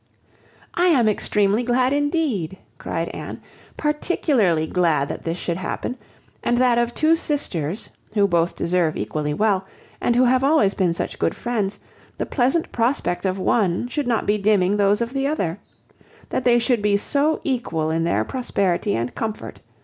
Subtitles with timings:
[0.73, 3.39] "I am extremely glad, indeed," cried Anne,
[3.77, 5.95] "particularly glad that this should happen;
[6.41, 9.67] and that of two sisters, who both deserve equally well,
[10.01, 11.79] and who have always been such good friends,
[12.17, 16.81] the pleasant prospect of one should not be dimming those of the other—that they should
[16.81, 19.61] be so equal in their prosperity and comfort.